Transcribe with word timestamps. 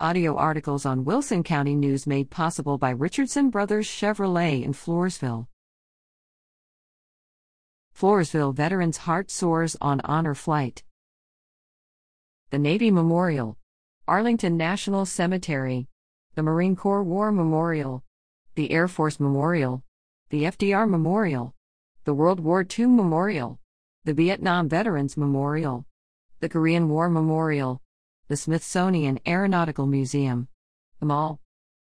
Audio 0.00 0.34
articles 0.34 0.84
on 0.84 1.04
Wilson 1.04 1.44
County 1.44 1.76
News 1.76 2.04
made 2.04 2.28
possible 2.28 2.78
by 2.78 2.90
Richardson 2.90 3.48
Brothers 3.48 3.86
Chevrolet 3.86 4.64
in 4.64 4.72
Floresville. 4.72 5.46
Floresville 7.96 8.52
Veterans 8.52 8.96
Heart 8.96 9.30
Soars 9.30 9.76
on 9.80 10.00
Honor 10.00 10.34
Flight. 10.34 10.82
The 12.50 12.58
Navy 12.58 12.90
Memorial, 12.90 13.56
Arlington 14.08 14.56
National 14.56 15.06
Cemetery, 15.06 15.86
the 16.34 16.42
Marine 16.42 16.74
Corps 16.74 17.04
War 17.04 17.30
Memorial, 17.30 18.02
the 18.56 18.72
Air 18.72 18.88
Force 18.88 19.20
Memorial, 19.20 19.84
the 20.30 20.42
FDR 20.42 20.90
Memorial, 20.90 21.54
the 22.02 22.14
World 22.14 22.40
War 22.40 22.66
II 22.66 22.86
Memorial, 22.86 23.60
the 24.02 24.12
Vietnam 24.12 24.68
Veterans 24.68 25.16
Memorial, 25.16 25.86
the 26.40 26.48
Korean 26.48 26.88
War 26.88 27.08
Memorial, 27.08 27.80
the 28.28 28.36
Smithsonian 28.36 29.20
Aeronautical 29.26 29.86
Museum. 29.86 30.48
The 30.98 31.06
Mall. 31.06 31.40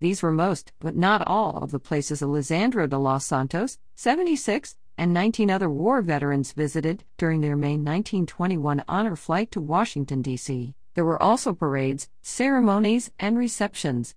These 0.00 0.22
were 0.22 0.32
most, 0.32 0.72
but 0.78 0.94
not 0.94 1.26
all, 1.26 1.58
of 1.58 1.72
the 1.72 1.80
places 1.80 2.22
Alessandro 2.22 2.86
de 2.86 2.96
los 2.96 3.24
Santos, 3.24 3.78
76, 3.96 4.76
and 4.96 5.12
19 5.12 5.50
other 5.50 5.68
war 5.68 6.00
veterans 6.00 6.52
visited 6.52 7.04
during 7.16 7.40
their 7.40 7.56
May 7.56 7.76
1921 7.76 8.84
honor 8.86 9.16
flight 9.16 9.50
to 9.50 9.60
Washington, 9.60 10.22
D.C. 10.22 10.74
There 10.94 11.04
were 11.04 11.20
also 11.20 11.52
parades, 11.54 12.08
ceremonies, 12.20 13.10
and 13.18 13.36
receptions. 13.36 14.14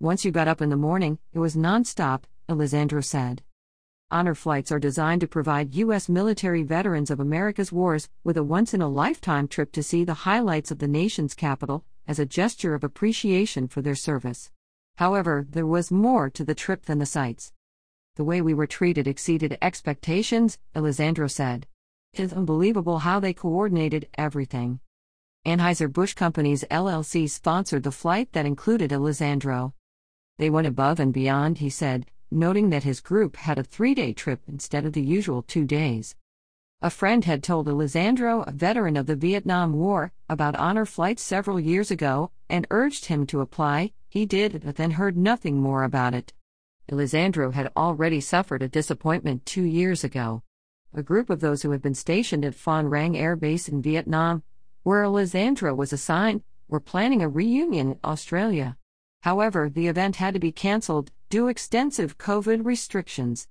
Once 0.00 0.24
you 0.24 0.32
got 0.32 0.48
up 0.48 0.60
in 0.60 0.70
the 0.70 0.76
morning, 0.76 1.18
it 1.32 1.38
was 1.38 1.54
nonstop, 1.54 2.22
Alessandro 2.48 3.00
said. 3.00 3.42
Honor 4.08 4.36
flights 4.36 4.70
are 4.70 4.78
designed 4.78 5.20
to 5.20 5.26
provide 5.26 5.74
U.S. 5.74 6.08
military 6.08 6.62
veterans 6.62 7.10
of 7.10 7.18
America's 7.18 7.72
wars 7.72 8.08
with 8.22 8.36
a 8.36 8.44
once 8.44 8.72
in 8.72 8.80
a 8.80 8.88
lifetime 8.88 9.48
trip 9.48 9.72
to 9.72 9.82
see 9.82 10.04
the 10.04 10.14
highlights 10.14 10.70
of 10.70 10.78
the 10.78 10.86
nation's 10.86 11.34
capital 11.34 11.84
as 12.06 12.20
a 12.20 12.24
gesture 12.24 12.72
of 12.72 12.84
appreciation 12.84 13.66
for 13.66 13.82
their 13.82 13.96
service. 13.96 14.52
However, 14.98 15.44
there 15.50 15.66
was 15.66 15.90
more 15.90 16.30
to 16.30 16.44
the 16.44 16.54
trip 16.54 16.86
than 16.86 17.00
the 17.00 17.04
sights. 17.04 17.52
The 18.14 18.22
way 18.22 18.40
we 18.40 18.54
were 18.54 18.68
treated 18.68 19.08
exceeded 19.08 19.58
expectations, 19.60 20.56
Alessandro 20.76 21.26
said. 21.26 21.66
It's 22.12 22.32
unbelievable 22.32 23.00
how 23.00 23.18
they 23.18 23.34
coordinated 23.34 24.08
everything. 24.16 24.78
Anheuser-Busch 25.44 26.14
Companies 26.14 26.64
LLC 26.70 27.28
sponsored 27.28 27.82
the 27.82 27.90
flight 27.90 28.32
that 28.34 28.46
included 28.46 28.92
Alessandro. 28.92 29.74
They 30.38 30.48
went 30.48 30.68
above 30.68 31.00
and 31.00 31.12
beyond, 31.12 31.58
he 31.58 31.70
said, 31.70 32.06
noting 32.30 32.70
that 32.70 32.84
his 32.84 33.00
group 33.00 33.36
had 33.36 33.58
a 33.58 33.62
three 33.62 33.94
day 33.94 34.12
trip 34.12 34.42
instead 34.48 34.84
of 34.84 34.92
the 34.92 35.02
usual 35.02 35.42
two 35.42 35.64
days. 35.64 36.14
A 36.82 36.90
friend 36.90 37.24
had 37.24 37.42
told 37.42 37.68
Alessandro, 37.68 38.42
a 38.42 38.52
veteran 38.52 38.96
of 38.96 39.06
the 39.06 39.16
Vietnam 39.16 39.72
War, 39.72 40.12
about 40.28 40.56
honor 40.56 40.84
flights 40.84 41.22
several 41.22 41.58
years 41.58 41.90
ago 41.90 42.30
and 42.50 42.66
urged 42.70 43.06
him 43.06 43.26
to 43.26 43.40
apply. 43.40 43.92
He 44.08 44.26
did, 44.26 44.62
but 44.64 44.76
then 44.76 44.92
heard 44.92 45.16
nothing 45.16 45.60
more 45.60 45.84
about 45.84 46.14
it. 46.14 46.32
Alessandro 46.92 47.50
had 47.50 47.72
already 47.76 48.20
suffered 48.20 48.62
a 48.62 48.68
disappointment 48.68 49.46
two 49.46 49.64
years 49.64 50.04
ago. 50.04 50.42
A 50.94 51.02
group 51.02 51.30
of 51.30 51.40
those 51.40 51.62
who 51.62 51.70
had 51.70 51.82
been 51.82 51.94
stationed 51.94 52.44
at 52.44 52.54
Phan 52.54 52.88
Rang 52.88 53.16
Air 53.16 53.36
Base 53.36 53.68
in 53.68 53.82
Vietnam, 53.82 54.42
where 54.82 55.04
Alessandro 55.04 55.74
was 55.74 55.92
assigned, 55.92 56.42
were 56.68 56.80
planning 56.80 57.22
a 57.22 57.28
reunion 57.28 57.92
in 57.92 57.98
Australia. 58.04 58.76
However, 59.22 59.68
the 59.68 59.88
event 59.88 60.16
had 60.16 60.34
to 60.34 60.40
be 60.40 60.52
cancelled 60.52 61.10
due 61.28 61.48
extensive 61.48 62.18
COVID 62.18 62.64
restrictions. 62.64 63.48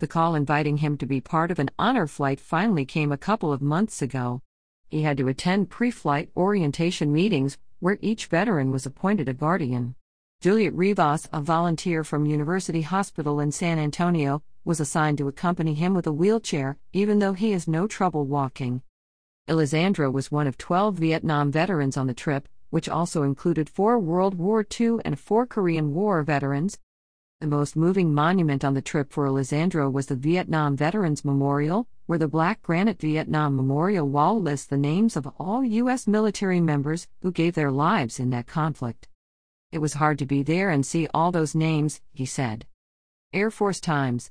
The 0.00 0.08
call 0.08 0.34
inviting 0.34 0.78
him 0.78 0.96
to 0.98 1.06
be 1.06 1.20
part 1.20 1.52
of 1.52 1.60
an 1.60 1.70
honor 1.78 2.08
flight 2.08 2.40
finally 2.40 2.84
came 2.84 3.12
a 3.12 3.16
couple 3.16 3.52
of 3.52 3.62
months 3.62 4.02
ago. 4.02 4.42
He 4.88 5.02
had 5.02 5.16
to 5.18 5.28
attend 5.28 5.70
pre 5.70 5.92
flight 5.92 6.30
orientation 6.36 7.12
meetings 7.12 7.56
where 7.78 7.98
each 8.00 8.26
veteran 8.26 8.72
was 8.72 8.84
appointed 8.84 9.28
a 9.28 9.32
guardian. 9.32 9.94
Juliet 10.40 10.74
Rivas, 10.74 11.28
a 11.32 11.40
volunteer 11.40 12.02
from 12.02 12.26
University 12.26 12.82
Hospital 12.82 13.38
in 13.38 13.52
San 13.52 13.78
Antonio, 13.78 14.42
was 14.64 14.80
assigned 14.80 15.18
to 15.18 15.28
accompany 15.28 15.74
him 15.74 15.94
with 15.94 16.08
a 16.08 16.12
wheelchair, 16.12 16.78
even 16.92 17.20
though 17.20 17.34
he 17.34 17.52
has 17.52 17.68
no 17.68 17.86
trouble 17.86 18.26
walking. 18.26 18.82
Alessandro 19.48 20.10
was 20.10 20.32
one 20.32 20.48
of 20.48 20.58
12 20.58 20.96
Vietnam 20.96 21.52
veterans 21.52 21.96
on 21.96 22.08
the 22.08 22.14
trip, 22.14 22.48
which 22.70 22.88
also 22.88 23.22
included 23.22 23.70
four 23.70 24.00
World 24.00 24.34
War 24.34 24.66
II 24.80 24.96
and 25.04 25.16
four 25.16 25.46
Korean 25.46 25.94
War 25.94 26.24
veterans. 26.24 26.78
The 27.44 27.50
most 27.50 27.76
moving 27.76 28.14
monument 28.14 28.64
on 28.64 28.72
the 28.72 28.80
trip 28.80 29.12
for 29.12 29.28
Alessandro 29.28 29.90
was 29.90 30.06
the 30.06 30.16
Vietnam 30.16 30.78
Veterans 30.78 31.26
Memorial, 31.26 31.86
where 32.06 32.18
the 32.18 32.26
black 32.26 32.62
granite 32.62 32.98
Vietnam 32.98 33.54
Memorial 33.54 34.08
Wall 34.08 34.40
lists 34.40 34.66
the 34.66 34.78
names 34.78 35.14
of 35.14 35.28
all 35.38 35.62
U.S. 35.62 36.06
military 36.06 36.58
members 36.58 37.06
who 37.20 37.30
gave 37.30 37.54
their 37.54 37.70
lives 37.70 38.18
in 38.18 38.30
that 38.30 38.46
conflict. 38.46 39.08
It 39.70 39.80
was 39.80 39.92
hard 39.92 40.18
to 40.20 40.24
be 40.24 40.42
there 40.42 40.70
and 40.70 40.86
see 40.86 41.06
all 41.12 41.30
those 41.32 41.54
names, 41.54 42.00
he 42.14 42.24
said. 42.24 42.64
Air 43.34 43.50
Force 43.50 43.78
Times 43.78 44.30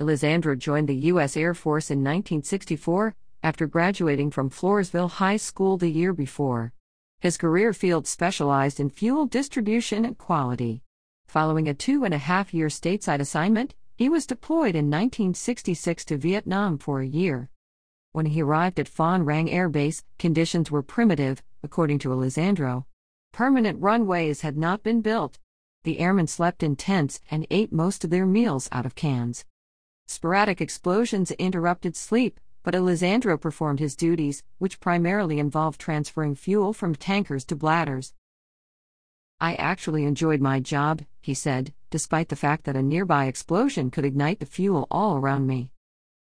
Alessandro 0.00 0.56
joined 0.56 0.88
the 0.88 1.10
U.S. 1.12 1.36
Air 1.36 1.52
Force 1.52 1.90
in 1.90 1.98
1964 1.98 3.14
after 3.42 3.66
graduating 3.66 4.30
from 4.30 4.48
Floresville 4.48 5.10
High 5.10 5.36
School 5.36 5.76
the 5.76 5.90
year 5.90 6.14
before. 6.14 6.72
His 7.18 7.36
career 7.36 7.74
field 7.74 8.06
specialized 8.06 8.80
in 8.80 8.88
fuel 8.88 9.26
distribution 9.26 10.06
and 10.06 10.16
quality. 10.16 10.80
Following 11.30 11.68
a 11.68 11.74
two 11.74 12.02
and 12.02 12.12
a 12.12 12.18
half 12.18 12.52
year 12.52 12.66
stateside 12.66 13.20
assignment, 13.20 13.76
he 13.94 14.08
was 14.08 14.26
deployed 14.26 14.74
in 14.74 14.90
1966 14.90 16.04
to 16.06 16.16
Vietnam 16.16 16.76
for 16.76 17.00
a 17.00 17.06
year. 17.06 17.50
When 18.10 18.26
he 18.26 18.42
arrived 18.42 18.80
at 18.80 18.88
Phan 18.88 19.24
Rang 19.24 19.48
Air 19.48 19.68
Base, 19.68 20.02
conditions 20.18 20.72
were 20.72 20.82
primitive, 20.82 21.40
according 21.62 22.00
to 22.00 22.12
Alessandro. 22.12 22.84
Permanent 23.32 23.80
runways 23.80 24.40
had 24.40 24.56
not 24.56 24.82
been 24.82 25.02
built. 25.02 25.38
The 25.84 26.00
airmen 26.00 26.26
slept 26.26 26.64
in 26.64 26.74
tents 26.74 27.20
and 27.30 27.46
ate 27.48 27.72
most 27.72 28.02
of 28.02 28.10
their 28.10 28.26
meals 28.26 28.68
out 28.72 28.84
of 28.84 28.96
cans. 28.96 29.44
Sporadic 30.08 30.60
explosions 30.60 31.30
interrupted 31.30 31.94
sleep, 31.94 32.40
but 32.64 32.74
Alessandro 32.74 33.38
performed 33.38 33.78
his 33.78 33.94
duties, 33.94 34.42
which 34.58 34.80
primarily 34.80 35.38
involved 35.38 35.80
transferring 35.80 36.34
fuel 36.34 36.72
from 36.72 36.96
tankers 36.96 37.44
to 37.44 37.54
bladders. 37.54 38.14
I 39.42 39.54
actually 39.54 40.04
enjoyed 40.04 40.42
my 40.42 40.60
job, 40.60 41.02
he 41.22 41.32
said, 41.32 41.72
despite 41.88 42.28
the 42.28 42.36
fact 42.36 42.64
that 42.64 42.76
a 42.76 42.82
nearby 42.82 43.24
explosion 43.24 43.90
could 43.90 44.04
ignite 44.04 44.38
the 44.38 44.46
fuel 44.46 44.86
all 44.90 45.16
around 45.16 45.46
me. 45.46 45.72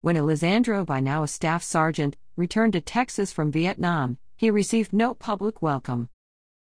When 0.03 0.17
Alessandro, 0.17 0.85
by 0.85 1.01
now 1.01 1.23
a 1.23 1.29
staff 1.29 1.63
sergeant, 1.63 2.17
returned 2.37 2.75
to 2.75 2.83
Texas 2.83 3.33
from 3.33 3.51
Vietnam, 3.51 4.19
he 4.37 4.51
received 4.51 4.93
no 4.93 5.15
public 5.15 5.63
welcome. 5.63 6.11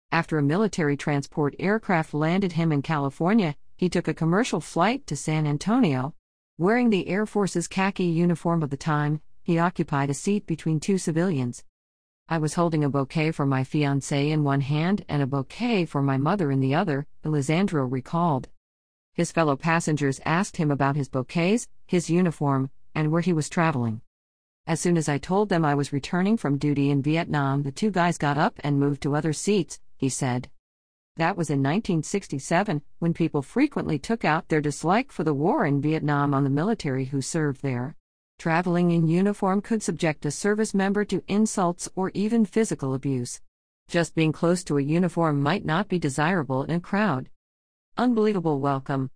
After 0.09 0.37
a 0.37 0.43
military 0.43 0.95
transport 0.95 1.53
aircraft 1.59 2.13
landed 2.13 2.53
him 2.53 2.71
in 2.71 2.81
California, 2.81 3.55
he 3.75 3.89
took 3.89 4.07
a 4.07 4.13
commercial 4.13 4.61
flight 4.61 5.05
to 5.07 5.17
San 5.17 5.45
Antonio. 5.45 6.15
Wearing 6.57 6.89
the 6.89 7.09
Air 7.09 7.25
Force's 7.25 7.67
khaki 7.67 8.05
uniform 8.05 8.63
of 8.63 8.69
the 8.69 8.77
time, 8.77 9.19
he 9.43 9.59
occupied 9.59 10.09
a 10.09 10.13
seat 10.13 10.47
between 10.47 10.79
two 10.79 10.97
civilians. 10.97 11.65
I 12.29 12.39
was 12.39 12.55
holding 12.55 12.83
a 12.83 12.89
bouquet 12.89 13.31
for 13.31 13.45
my 13.45 13.63
fiancée 13.63 14.31
in 14.31 14.43
one 14.43 14.59
hand 14.59 15.05
and 15.07 15.21
a 15.21 15.27
bouquet 15.27 15.85
for 15.85 16.01
my 16.01 16.17
mother 16.17 16.51
in 16.51 16.59
the 16.59 16.75
other, 16.75 17.07
Alessandro 17.25 17.85
recalled. 17.85 18.49
His 19.13 19.31
fellow 19.31 19.55
passengers 19.55 20.19
asked 20.25 20.57
him 20.57 20.69
about 20.69 20.97
his 20.97 21.07
bouquets, 21.07 21.69
his 21.85 22.09
uniform, 22.09 22.69
and 22.93 23.11
where 23.11 23.21
he 23.21 23.31
was 23.31 23.47
traveling. 23.47 24.01
As 24.67 24.81
soon 24.81 24.97
as 24.97 25.07
I 25.07 25.17
told 25.17 25.47
them 25.47 25.63
I 25.63 25.73
was 25.73 25.93
returning 25.93 26.35
from 26.35 26.57
duty 26.57 26.89
in 26.89 27.01
Vietnam, 27.01 27.63
the 27.63 27.71
two 27.71 27.91
guys 27.91 28.17
got 28.17 28.37
up 28.37 28.59
and 28.61 28.77
moved 28.77 29.01
to 29.03 29.15
other 29.15 29.31
seats, 29.31 29.79
he 29.95 30.09
said. 30.09 30.49
That 31.15 31.37
was 31.37 31.49
in 31.49 31.59
1967, 31.59 32.81
when 32.99 33.13
people 33.13 33.41
frequently 33.41 33.97
took 33.97 34.25
out 34.25 34.49
their 34.49 34.61
dislike 34.61 35.13
for 35.13 35.23
the 35.23 35.33
war 35.33 35.65
in 35.65 35.81
Vietnam 35.81 36.33
on 36.33 36.43
the 36.43 36.49
military 36.49 37.05
who 37.05 37.21
served 37.21 37.61
there. 37.61 37.95
Traveling 38.39 38.91
in 38.91 39.07
uniform 39.07 39.61
could 39.61 39.81
subject 39.81 40.23
a 40.23 40.29
service 40.29 40.75
member 40.75 41.03
to 41.05 41.23
insults 41.27 41.89
or 41.95 42.11
even 42.13 42.45
physical 42.45 42.93
abuse. 42.93 43.41
Just 43.87 44.13
being 44.13 44.31
close 44.31 44.63
to 44.65 44.77
a 44.77 44.83
uniform 44.83 45.41
might 45.41 45.65
not 45.65 45.87
be 45.87 45.97
desirable 45.97 46.61
in 46.61 46.69
a 46.69 46.79
crowd. 46.79 47.31
Unbelievable 47.97 48.59
welcome. 48.59 49.09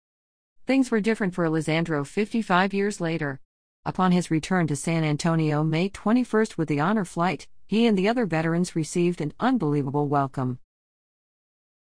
Things 0.65 0.89
were 0.89 0.99
different 0.99 1.35
for 1.35 1.45
Alessandro 1.45 2.03
55 2.03 2.73
years 2.73 2.99
later. 2.99 3.39
Upon 3.85 4.11
his 4.11 4.31
return 4.31 4.65
to 4.65 4.75
San 4.75 5.03
Antonio 5.03 5.63
May 5.63 5.89
21 5.89 6.47
with 6.57 6.67
the 6.67 6.79
honor 6.79 7.05
flight, 7.05 7.47
he 7.67 7.85
and 7.85 7.95
the 7.95 8.09
other 8.09 8.25
veterans 8.25 8.75
received 8.75 9.21
an 9.21 9.33
unbelievable 9.39 10.07
welcome. 10.07 10.57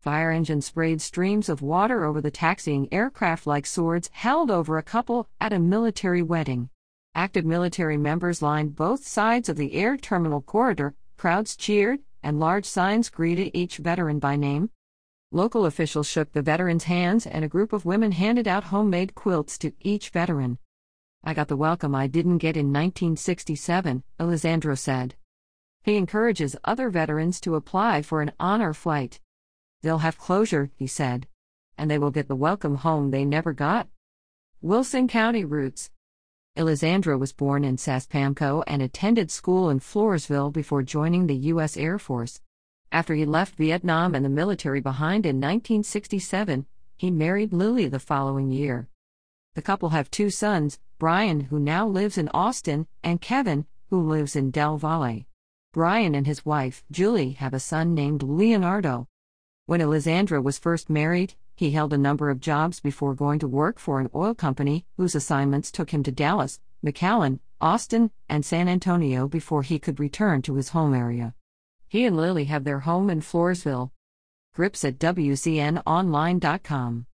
Fire 0.00 0.30
engines 0.30 0.64
sprayed 0.64 1.02
streams 1.02 1.50
of 1.50 1.60
water 1.60 2.06
over 2.06 2.22
the 2.22 2.30
taxiing 2.30 2.88
aircraft 2.90 3.46
like 3.46 3.66
swords 3.66 4.08
held 4.14 4.50
over 4.50 4.78
a 4.78 4.82
couple 4.82 5.28
at 5.38 5.52
a 5.52 5.58
military 5.58 6.22
wedding. 6.22 6.70
Active 7.16 7.46
military 7.46 7.96
members 7.96 8.42
lined 8.42 8.76
both 8.76 9.06
sides 9.06 9.48
of 9.48 9.56
the 9.56 9.72
air 9.72 9.96
terminal 9.96 10.42
corridor, 10.42 10.94
crowds 11.16 11.56
cheered, 11.56 12.00
and 12.22 12.38
large 12.38 12.66
signs 12.66 13.08
greeted 13.08 13.56
each 13.56 13.78
veteran 13.78 14.18
by 14.18 14.36
name. 14.36 14.68
Local 15.32 15.64
officials 15.64 16.06
shook 16.06 16.32
the 16.32 16.42
veterans' 16.42 16.84
hands, 16.84 17.26
and 17.26 17.42
a 17.42 17.48
group 17.48 17.72
of 17.72 17.86
women 17.86 18.12
handed 18.12 18.46
out 18.46 18.64
homemade 18.64 19.14
quilts 19.14 19.56
to 19.56 19.72
each 19.80 20.10
veteran. 20.10 20.58
I 21.24 21.32
got 21.32 21.48
the 21.48 21.56
welcome 21.56 21.94
I 21.94 22.06
didn't 22.06 22.36
get 22.36 22.54
in 22.54 22.66
1967, 22.66 24.04
Alessandro 24.20 24.74
said. 24.74 25.14
He 25.84 25.96
encourages 25.96 26.54
other 26.64 26.90
veterans 26.90 27.40
to 27.40 27.54
apply 27.54 28.02
for 28.02 28.20
an 28.20 28.32
honor 28.38 28.74
flight. 28.74 29.20
They'll 29.80 30.04
have 30.04 30.18
closure, 30.18 30.70
he 30.76 30.86
said. 30.86 31.26
And 31.78 31.90
they 31.90 31.98
will 31.98 32.10
get 32.10 32.28
the 32.28 32.36
welcome 32.36 32.74
home 32.74 33.10
they 33.10 33.24
never 33.24 33.54
got. 33.54 33.88
Wilson 34.60 35.08
County 35.08 35.46
Roots 35.46 35.90
Elisandro 36.56 37.18
was 37.18 37.34
born 37.34 37.64
in 37.64 37.76
Saspamco 37.76 38.64
and 38.66 38.80
attended 38.80 39.30
school 39.30 39.68
in 39.68 39.78
Floresville 39.78 40.50
before 40.50 40.82
joining 40.82 41.26
the 41.26 41.36
U.S. 41.52 41.76
Air 41.76 41.98
Force. 41.98 42.40
After 42.90 43.14
he 43.14 43.26
left 43.26 43.56
Vietnam 43.56 44.14
and 44.14 44.24
the 44.24 44.30
military 44.30 44.80
behind 44.80 45.26
in 45.26 45.36
1967, 45.36 46.64
he 46.96 47.10
married 47.10 47.52
Lily 47.52 47.88
the 47.88 47.98
following 47.98 48.50
year. 48.50 48.88
The 49.54 49.60
couple 49.60 49.90
have 49.90 50.10
two 50.10 50.30
sons, 50.30 50.78
Brian, 50.98 51.40
who 51.40 51.58
now 51.58 51.86
lives 51.86 52.16
in 52.16 52.30
Austin, 52.32 52.86
and 53.04 53.20
Kevin, 53.20 53.66
who 53.90 54.00
lives 54.00 54.34
in 54.34 54.50
Del 54.50 54.78
Valle. 54.78 55.26
Brian 55.74 56.14
and 56.14 56.26
his 56.26 56.46
wife, 56.46 56.82
Julie, 56.90 57.32
have 57.32 57.52
a 57.52 57.60
son 57.60 57.94
named 57.94 58.22
Leonardo. 58.22 59.08
When 59.68 59.80
Elisandro 59.80 60.40
was 60.40 60.60
first 60.60 60.88
married, 60.88 61.34
he 61.56 61.72
held 61.72 61.92
a 61.92 61.98
number 61.98 62.30
of 62.30 62.38
jobs 62.38 62.78
before 62.78 63.16
going 63.16 63.40
to 63.40 63.48
work 63.48 63.80
for 63.80 63.98
an 63.98 64.08
oil 64.14 64.32
company 64.32 64.86
whose 64.96 65.16
assignments 65.16 65.72
took 65.72 65.90
him 65.90 66.04
to 66.04 66.12
Dallas, 66.12 66.60
McAllen, 66.84 67.40
Austin, 67.60 68.12
and 68.28 68.44
San 68.44 68.68
Antonio 68.68 69.26
before 69.26 69.62
he 69.62 69.80
could 69.80 69.98
return 69.98 70.40
to 70.42 70.54
his 70.54 70.68
home 70.68 70.94
area. 70.94 71.34
He 71.88 72.04
and 72.04 72.16
Lily 72.16 72.44
have 72.44 72.62
their 72.62 72.78
home 72.80 73.10
in 73.10 73.22
Floresville. 73.22 73.90
Grips 74.54 74.84
at 74.84 75.00
WCNOnline.com. 75.00 77.06